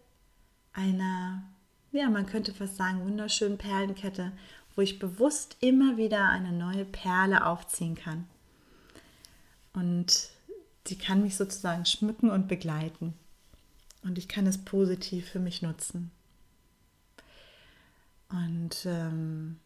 einer, 0.72 1.44
ja, 1.92 2.10
man 2.10 2.26
könnte 2.26 2.54
fast 2.54 2.78
sagen, 2.78 3.04
wunderschönen 3.04 3.58
Perlenkette, 3.58 4.32
wo 4.76 4.82
ich 4.82 4.98
bewusst 4.98 5.58
immer 5.60 5.98
wieder 5.98 6.30
eine 6.30 6.54
neue 6.54 6.86
Perle 6.86 7.46
aufziehen 7.46 7.96
kann. 7.96 8.26
Und 9.74 10.30
die 10.88 10.98
kann 10.98 11.22
mich 11.22 11.36
sozusagen 11.36 11.86
schmücken 11.86 12.32
und 12.32 12.48
begleiten. 12.48 13.14
Und 14.04 14.18
ich 14.18 14.30
kann 14.30 14.48
es 14.48 14.58
positiv 14.58 15.30
für 15.30 15.40
mich 15.40 15.62
nutzen. 15.62 16.12
Und 18.34 18.88
ähm, 18.88 19.60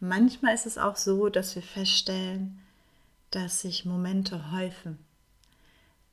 manchmal 0.00 0.54
ist 0.54 0.66
es 0.66 0.76
auch 0.76 0.96
so, 0.96 1.28
dass 1.28 1.54
wir 1.54 1.62
feststellen, 1.62 2.58
dass 3.30 3.60
sich 3.60 3.84
Momente 3.84 4.50
häufen, 4.50 4.98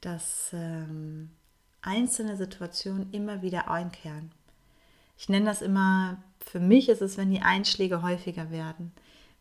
dass 0.01 0.51
ähm, 0.53 1.31
einzelne 1.81 2.37
Situationen 2.37 3.11
immer 3.11 3.41
wieder 3.41 3.71
einkehren. 3.71 4.31
Ich 5.17 5.27
nenne 5.27 5.45
das 5.45 5.63
immer, 5.63 6.21
für 6.39 6.59
mich 6.59 6.89
ist 6.89 7.01
es, 7.01 7.17
wenn 7.17 7.31
die 7.31 7.41
Einschläge 7.41 8.03
häufiger 8.03 8.51
werden, 8.51 8.91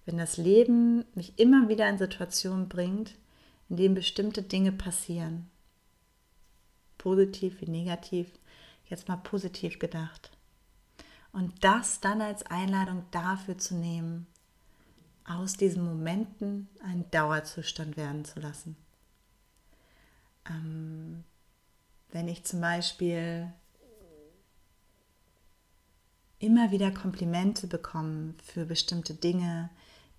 wenn 0.07 0.17
das 0.17 0.39
Leben 0.39 1.05
mich 1.15 1.39
immer 1.39 1.69
wieder 1.69 1.87
in 1.91 1.99
Situationen 1.99 2.69
bringt, 2.69 3.15
in 3.69 3.77
denen 3.77 3.95
bestimmte 3.95 4.43
Dinge 4.43 4.73
passieren. 4.73 5.51
Positiv 6.97 7.61
wie 7.61 7.69
negativ, 7.69 8.29
jetzt 8.89 9.09
mal 9.09 9.17
positiv 9.17 9.79
gedacht. 9.79 10.34
Und 11.35 11.65
das 11.65 12.01
dann 12.01 12.23
als 12.23 12.47
Einladung 12.47 13.05
dafür 13.11 13.59
zu 13.59 13.75
nehmen, 13.75 14.29
aus 15.25 15.55
diesen 15.55 15.85
Momenten 15.85 16.69
einen 16.81 17.11
Dauerzustand 17.11 17.97
werden 17.97 18.25
zu 18.25 18.39
lassen. 18.39 18.77
Ähm, 20.49 21.25
wenn 22.13 22.29
ich 22.29 22.45
zum 22.45 22.61
Beispiel 22.61 23.53
immer 26.39 26.71
wieder 26.71 26.93
Komplimente 26.93 27.67
bekomme 27.67 28.35
für 28.45 28.65
bestimmte 28.65 29.15
Dinge, 29.15 29.71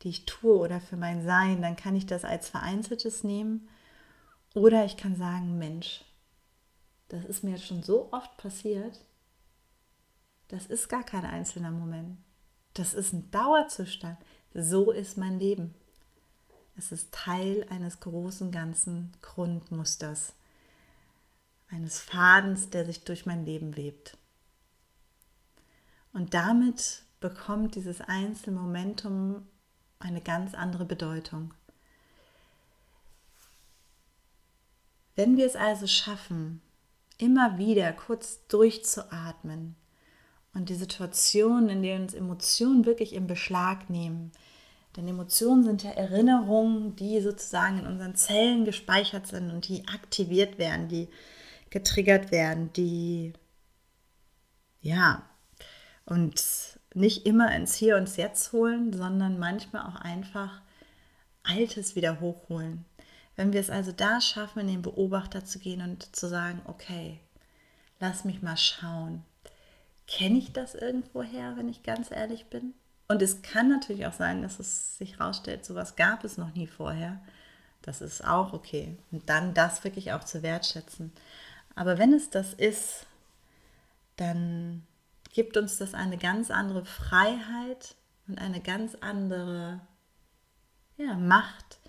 die 0.01 0.09
ich 0.09 0.25
tue 0.25 0.57
oder 0.57 0.81
für 0.81 0.97
mein 0.97 1.23
Sein, 1.23 1.61
dann 1.61 1.77
kann 1.77 1.95
ich 1.95 2.05
das 2.05 2.25
als 2.25 2.49
vereinzeltes 2.49 3.23
nehmen. 3.23 3.69
Oder 4.53 4.83
ich 4.83 4.97
kann 4.97 5.15
sagen, 5.15 5.57
Mensch, 5.57 6.03
das 7.07 7.23
ist 7.23 7.45
mir 7.45 7.57
schon 7.57 7.83
so 7.83 8.11
oft 8.11 8.35
passiert, 8.35 8.99
das 10.47 10.67
ist 10.67 10.89
gar 10.89 11.03
kein 11.03 11.25
einzelner 11.25 11.71
Moment. 11.71 12.17
Das 12.73 12.93
ist 12.93 13.13
ein 13.13 13.31
Dauerzustand. 13.31 14.17
So 14.53 14.91
ist 14.91 15.17
mein 15.17 15.39
Leben. 15.39 15.73
Es 16.77 16.91
ist 16.91 17.13
Teil 17.13 17.65
eines 17.69 17.99
großen 18.01 18.51
ganzen 18.51 19.11
Grundmusters. 19.21 20.33
eines 21.67 21.99
Fadens, 21.99 22.69
der 22.69 22.85
sich 22.85 23.03
durch 23.03 23.25
mein 23.25 23.43
Leben 23.43 23.75
webt. 23.75 24.17
Und 26.13 26.33
damit 26.33 27.01
bekommt 27.19 27.75
dieses 27.75 28.01
einzelne 28.01 28.59
Momentum 28.59 29.47
eine 29.99 30.21
ganz 30.21 30.53
andere 30.53 30.85
Bedeutung. 30.85 31.53
Wenn 35.15 35.37
wir 35.37 35.45
es 35.45 35.55
also 35.55 35.87
schaffen, 35.87 36.61
immer 37.17 37.57
wieder 37.57 37.91
kurz 37.93 38.45
durchzuatmen 38.47 39.75
und 40.55 40.69
die 40.69 40.75
Situation, 40.75 41.69
in 41.69 41.83
der 41.83 41.99
uns 41.99 42.15
Emotionen 42.15 42.85
wirklich 42.85 43.13
im 43.13 43.27
Beschlag 43.27 43.89
nehmen, 43.89 44.31
denn 44.95 45.07
Emotionen 45.07 45.63
sind 45.63 45.83
ja 45.83 45.91
Erinnerungen, 45.91 46.95
die 46.95 47.19
sozusagen 47.21 47.79
in 47.79 47.85
unseren 47.85 48.15
Zellen 48.15 48.65
gespeichert 48.65 49.27
sind 49.27 49.51
und 49.51 49.67
die 49.67 49.87
aktiviert 49.87 50.57
werden, 50.57 50.87
die 50.87 51.09
getriggert 51.69 52.31
werden, 52.31 52.71
die 52.73 53.33
ja 54.81 55.23
und 56.05 56.41
nicht 56.93 57.25
immer 57.25 57.53
ins 57.53 57.75
Hier 57.75 57.97
und 57.97 58.15
Jetzt 58.15 58.53
holen, 58.53 58.93
sondern 58.93 59.37
manchmal 59.37 59.85
auch 59.85 59.97
einfach 59.97 60.61
Altes 61.43 61.95
wieder 61.95 62.21
hochholen. 62.21 62.85
Wenn 63.35 63.51
wir 63.51 63.59
es 63.59 63.69
also 63.69 63.91
da 63.91 64.21
schaffen, 64.21 64.59
in 64.61 64.67
den 64.67 64.81
Beobachter 64.81 65.43
zu 65.43 65.59
gehen 65.59 65.81
und 65.81 66.15
zu 66.15 66.29
sagen, 66.29 66.61
okay, 66.65 67.19
lass 67.99 68.23
mich 68.23 68.41
mal 68.41 68.55
schauen. 68.55 69.23
Kenne 70.07 70.37
ich 70.37 70.53
das 70.53 70.75
irgendwoher, 70.75 71.57
wenn 71.57 71.69
ich 71.69 71.83
ganz 71.83 72.11
ehrlich 72.11 72.45
bin? 72.47 72.73
Und 73.07 73.21
es 73.21 73.41
kann 73.41 73.69
natürlich 73.69 74.05
auch 74.07 74.13
sein, 74.13 74.41
dass 74.41 74.59
es 74.59 74.97
sich 74.97 75.19
herausstellt, 75.19 75.65
sowas 75.65 75.95
gab 75.95 76.23
es 76.23 76.37
noch 76.37 76.53
nie 76.55 76.67
vorher. 76.67 77.19
Das 77.81 78.01
ist 78.01 78.25
auch 78.25 78.53
okay. 78.53 78.97
Und 79.11 79.29
dann 79.29 79.53
das 79.53 79.83
wirklich 79.83 80.11
auch 80.11 80.23
zu 80.23 80.41
wertschätzen. 80.41 81.11
Aber 81.75 81.97
wenn 81.97 82.13
es 82.13 82.29
das 82.29 82.53
ist, 82.53 83.05
dann 84.15 84.85
gibt 85.33 85.57
uns 85.57 85.77
das 85.77 85.93
eine 85.93 86.17
ganz 86.17 86.49
andere 86.49 86.85
Freiheit 86.85 87.95
und 88.27 88.39
eine 88.39 88.61
ganz 88.61 88.95
andere 89.01 89.81
ja, 90.97 91.13
Macht, 91.15 91.79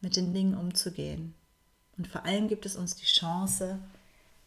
mit 0.00 0.16
den 0.16 0.32
Dingen 0.32 0.56
umzugehen. 0.56 1.34
Und 1.96 2.08
vor 2.08 2.24
allem 2.24 2.48
gibt 2.48 2.64
es 2.64 2.76
uns 2.76 2.96
die 2.96 3.04
Chance, 3.04 3.78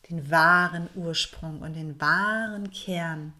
den 0.09 0.29
wahren 0.29 0.89
Ursprung 0.95 1.61
und 1.61 1.75
den 1.75 1.99
wahren 1.99 2.71
Kern 2.71 3.33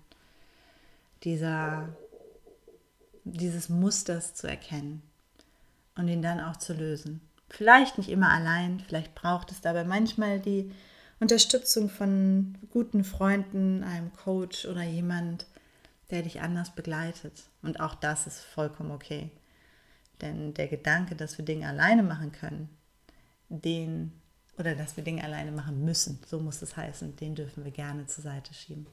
dieser, 1.24 1.90
dieses 3.24 3.70
Musters 3.70 4.34
zu 4.34 4.48
erkennen 4.48 5.02
und 5.96 6.08
ihn 6.08 6.22
dann 6.22 6.40
auch 6.40 6.58
zu 6.58 6.74
lösen. 6.74 7.22
Vielleicht 7.50 7.98
nicht 7.98 8.10
immer 8.10 8.30
allein, 8.30 8.80
vielleicht 8.80 9.14
braucht 9.16 9.52
es 9.52 9.62
dabei 9.62 9.84
manchmal 9.84 10.40
die 10.40 10.72
Unterstützung 11.20 11.90
von 11.90 12.58
guten 12.72 13.04
Freunden, 13.04 13.84
einem 13.84 14.12
Coach 14.14 14.66
oder 14.66 14.84
jemand, 14.84 15.46
der 16.10 16.24
dich 16.24 16.42
anders 16.42 16.72
begleitet. 16.72 17.44
Und 17.62 17.80
auch 17.80 17.96
das 17.96 18.28
ist 18.28 18.40
vollkommen 18.42 18.92
okay. 18.92 19.32
Denn 20.22 20.54
der 20.54 20.68
Gedanke, 20.68 21.16
dass 21.16 21.38
wir 21.38 21.46
Dinge 21.46 21.68
alleine 21.68 22.04
machen 22.04 22.32
können, 22.32 22.70
den 23.50 24.12
oder 24.58 24.76
dass 24.76 24.98
wir 24.98 25.04
Dinge 25.04 25.24
alleine 25.24 25.52
machen 25.52 25.84
müssen, 25.84 26.20
so 26.26 26.40
muss 26.40 26.62
es 26.62 26.78
heißen, 26.78 27.16
den 27.16 27.36
dürfen 27.36 27.64
wir 27.64 27.72
gerne 27.72 28.06
zur 28.06 28.24
Seite 28.24 28.54
schieben. 28.54 28.88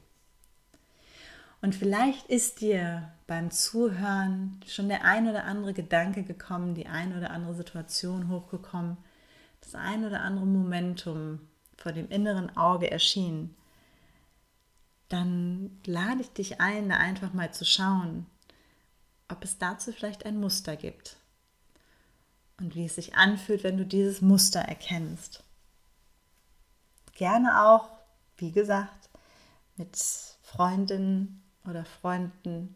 Und 1.61 1.75
vielleicht 1.75 2.27
ist 2.27 2.61
dir 2.61 3.11
beim 3.27 3.51
Zuhören 3.51 4.59
schon 4.65 4.89
der 4.89 5.05
ein 5.05 5.27
oder 5.27 5.43
andere 5.45 5.73
Gedanke 5.73 6.23
gekommen, 6.23 6.73
die 6.73 6.87
ein 6.87 7.15
oder 7.15 7.29
andere 7.29 7.53
Situation 7.53 8.29
hochgekommen, 8.29 8.97
das 9.61 9.75
ein 9.75 10.03
oder 10.03 10.21
andere 10.21 10.47
Momentum 10.47 11.39
vor 11.77 11.91
dem 11.91 12.09
inneren 12.09 12.57
Auge 12.57 12.89
erschienen. 12.89 13.55
Dann 15.09 15.79
lade 15.85 16.21
ich 16.21 16.31
dich 16.31 16.61
ein, 16.61 16.89
da 16.89 16.97
einfach 16.97 17.33
mal 17.33 17.53
zu 17.53 17.63
schauen, 17.63 18.25
ob 19.27 19.43
es 19.43 19.59
dazu 19.59 19.91
vielleicht 19.91 20.25
ein 20.25 20.39
Muster 20.39 20.75
gibt 20.75 21.17
und 22.57 22.75
wie 22.75 22.85
es 22.85 22.95
sich 22.95 23.15
anfühlt, 23.15 23.63
wenn 23.63 23.77
du 23.77 23.85
dieses 23.85 24.21
Muster 24.21 24.61
erkennst. 24.61 25.43
Gerne 27.21 27.67
auch, 27.67 27.87
wie 28.37 28.51
gesagt, 28.51 29.11
mit 29.75 29.95
Freundinnen 30.41 31.43
oder 31.69 31.85
Freunden 31.85 32.75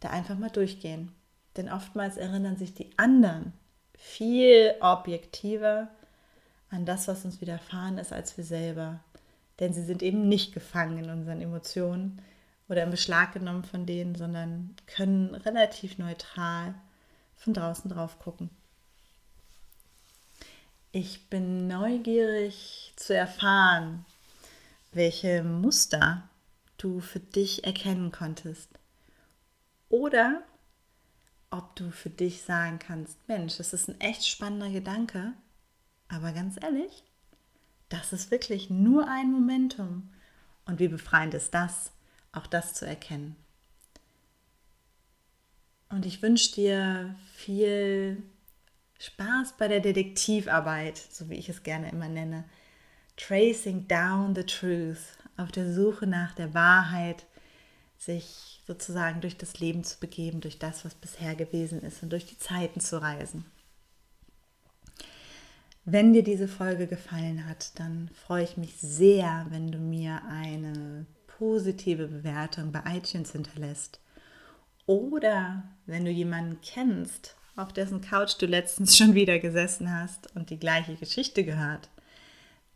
da 0.00 0.08
einfach 0.08 0.38
mal 0.38 0.48
durchgehen. 0.48 1.12
Denn 1.54 1.70
oftmals 1.70 2.16
erinnern 2.16 2.56
sich 2.56 2.72
die 2.72 2.88
anderen 2.96 3.52
viel 3.92 4.74
objektiver 4.80 5.88
an 6.70 6.86
das, 6.86 7.08
was 7.08 7.26
uns 7.26 7.42
widerfahren 7.42 7.98
ist, 7.98 8.10
als 8.10 8.38
wir 8.38 8.44
selber. 8.44 9.00
Denn 9.60 9.74
sie 9.74 9.84
sind 9.84 10.02
eben 10.02 10.30
nicht 10.30 10.54
gefangen 10.54 11.04
in 11.04 11.10
unseren 11.10 11.42
Emotionen 11.42 12.22
oder 12.70 12.84
im 12.84 12.90
Beschlag 12.90 13.34
genommen 13.34 13.64
von 13.64 13.84
denen, 13.84 14.14
sondern 14.14 14.76
können 14.86 15.34
relativ 15.34 15.98
neutral 15.98 16.72
von 17.36 17.52
draußen 17.52 17.90
drauf 17.90 18.18
gucken. 18.18 18.48
Ich 20.90 21.28
bin 21.28 21.66
neugierig 21.66 22.94
zu 22.96 23.14
erfahren, 23.14 24.06
welche 24.92 25.42
Muster 25.42 26.28
du 26.78 27.00
für 27.00 27.20
dich 27.20 27.64
erkennen 27.64 28.10
konntest. 28.10 28.70
Oder 29.90 30.42
ob 31.50 31.76
du 31.76 31.90
für 31.90 32.08
dich 32.08 32.42
sagen 32.42 32.78
kannst, 32.78 33.16
Mensch, 33.28 33.58
das 33.58 33.74
ist 33.74 33.88
ein 33.88 34.00
echt 34.00 34.26
spannender 34.26 34.70
Gedanke, 34.70 35.34
aber 36.08 36.32
ganz 36.32 36.56
ehrlich, 36.62 37.04
das 37.90 38.14
ist 38.14 38.30
wirklich 38.30 38.70
nur 38.70 39.08
ein 39.08 39.30
Momentum. 39.30 40.10
Und 40.64 40.78
wie 40.78 40.88
befreiend 40.88 41.34
ist 41.34 41.52
das, 41.52 41.92
auch 42.32 42.46
das 42.46 42.72
zu 42.72 42.86
erkennen. 42.86 43.36
Und 45.90 46.06
ich 46.06 46.22
wünsche 46.22 46.54
dir 46.54 47.14
viel 47.34 48.22
Spaß 48.98 49.54
bei 49.58 49.68
der 49.68 49.80
Detektivarbeit, 49.80 50.98
so 50.98 51.30
wie 51.30 51.36
ich 51.36 51.48
es 51.48 51.62
gerne 51.62 51.90
immer 51.90 52.08
nenne. 52.08 52.44
Tracing 53.16 53.86
down 53.88 54.34
the 54.34 54.44
truth, 54.44 55.16
auf 55.36 55.52
der 55.52 55.72
Suche 55.72 56.06
nach 56.06 56.34
der 56.34 56.54
Wahrheit, 56.54 57.26
sich 57.96 58.62
sozusagen 58.66 59.20
durch 59.20 59.36
das 59.36 59.58
Leben 59.60 59.82
zu 59.84 59.98
begeben, 59.98 60.40
durch 60.40 60.58
das, 60.58 60.84
was 60.84 60.94
bisher 60.94 61.34
gewesen 61.34 61.80
ist 61.82 62.02
und 62.02 62.10
durch 62.10 62.26
die 62.26 62.38
Zeiten 62.38 62.80
zu 62.80 63.00
reisen. 63.00 63.44
Wenn 65.84 66.12
dir 66.12 66.22
diese 66.22 66.48
Folge 66.48 66.86
gefallen 66.86 67.48
hat, 67.48 67.78
dann 67.78 68.10
freue 68.12 68.44
ich 68.44 68.56
mich 68.56 68.76
sehr, 68.76 69.46
wenn 69.48 69.72
du 69.72 69.78
mir 69.78 70.20
eine 70.28 71.06
positive 71.38 72.08
Bewertung 72.08 72.72
bei 72.72 72.82
iTunes 72.96 73.32
hinterlässt. 73.32 74.00
Oder 74.84 75.62
wenn 75.86 76.04
du 76.04 76.10
jemanden 76.10 76.60
kennst, 76.60 77.36
auf 77.58 77.72
dessen 77.72 78.00
Couch 78.00 78.34
du 78.38 78.46
letztens 78.46 78.96
schon 78.96 79.14
wieder 79.14 79.38
gesessen 79.38 79.92
hast 79.92 80.34
und 80.36 80.50
die 80.50 80.58
gleiche 80.58 80.94
Geschichte 80.94 81.44
gehört, 81.44 81.88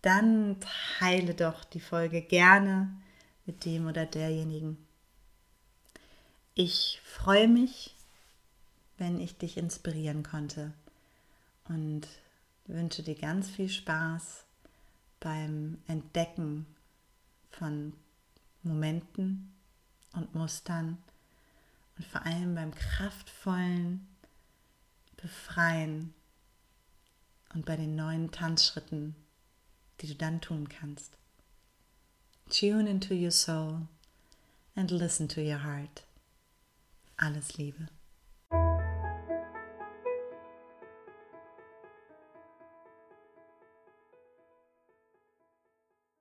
dann 0.03 0.57
teile 0.99 1.35
doch 1.35 1.65
die 1.65 1.81
Folge 1.81 2.21
gerne 2.21 2.91
mit 3.47 3.65
dem 3.65 3.87
oder 3.87 4.07
derjenigen. 4.07 4.77
Ich 6.55 7.01
freue 7.05 7.47
mich, 7.47 7.95
wenn 8.99 9.21
ich 9.21 9.39
dich 9.39 9.57
inspirieren 9.57 10.25
konnte 10.25 10.73
und 11.69 12.09
wünsche 12.67 13.03
dir 13.03 13.15
ganz 13.15 13.49
viel 13.49 13.69
Spaß 13.69 14.45
beim 15.21 15.79
Entdecken 15.87 16.67
von 17.51 17.93
Momenten 18.65 19.53
und 20.15 20.35
Mustern 20.35 20.99
und 21.97 22.07
vor 22.07 22.27
allem 22.27 22.57
beim 22.57 22.75
kraftvollen 22.75 24.09
Befreien 25.23 26.13
und 27.55 27.65
bei 27.65 27.77
den 27.77 27.95
neuen 27.95 28.33
Tanzschritten, 28.33 29.15
die 30.01 30.09
du 30.09 30.17
dann 30.17 30.41
tun 30.41 30.69
kannst. 30.69 31.17
Tune 32.51 32.91
into 32.91 33.15
your 33.15 33.31
soul 33.31 33.87
and 34.75 34.91
listen 34.91 35.29
to 35.29 35.41
your 35.41 35.63
heart. 35.63 36.03
Alles 37.17 37.57
Liebe. 37.57 37.87